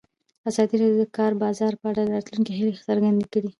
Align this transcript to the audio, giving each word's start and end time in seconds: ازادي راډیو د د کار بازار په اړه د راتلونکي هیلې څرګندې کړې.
ازادي 0.49 0.75
راډیو 0.81 0.99
د 1.01 1.07
د 1.09 1.13
کار 1.17 1.31
بازار 1.43 1.73
په 1.81 1.85
اړه 1.91 2.01
د 2.03 2.09
راتلونکي 2.15 2.51
هیلې 2.59 2.81
څرګندې 2.89 3.25
کړې. 3.31 3.49